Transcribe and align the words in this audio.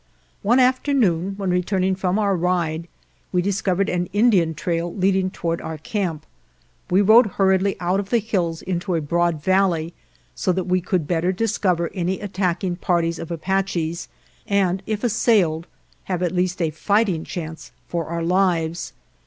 One 0.41 0.59
afternoon, 0.59 1.35
when 1.37 1.51
returning 1.51 1.93
from 1.93 2.17
our 2.17 2.35
ride, 2.35 2.87
we 3.31 3.43
discovered 3.43 3.87
an 3.87 4.07
Indian 4.13 4.55
trail 4.55 4.91
leading 4.91 5.29
toward 5.29 5.61
our 5.61 5.77
camp. 5.77 6.25
We 6.89 7.01
rode 7.01 7.27
hurriedly 7.37 7.75
out 7.79 7.99
of 7.99 8.09
the 8.09 8.17
hills 8.17 8.63
into 8.63 8.95
a 8.95 8.99
broad 9.01 9.43
valley 9.43 9.93
so 10.33 10.51
that 10.53 10.63
we 10.63 10.81
could 10.81 11.07
better 11.07 11.31
discover 11.31 11.91
any 11.93 12.19
attacking 12.19 12.77
parties 12.77 13.19
of 13.19 13.29
Apaches 13.29 14.07
and 14.47 14.81
if 14.87 15.03
assailed 15.03 15.67
have 16.05 16.23
at 16.23 16.31
least 16.33 16.63
a 16.63 16.71
fighting 16.71 17.23
chance 17.23 17.71
for 17.87 18.05
our 18.07 18.23
lives. 18.23 18.93